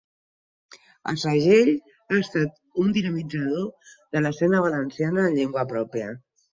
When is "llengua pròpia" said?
5.41-6.15